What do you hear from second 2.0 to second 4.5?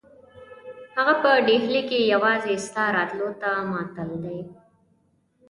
یوازې ستا راتلو ته معطل دی.